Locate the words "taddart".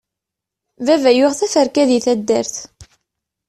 2.05-2.55